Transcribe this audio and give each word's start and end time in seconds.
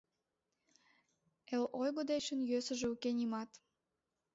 Эл 1.53 1.63
ойго 1.79 2.01
дечын 2.09 2.39
йӧсыжӧ 2.49 2.87
уке 2.93 3.11
нимат. 3.17 3.51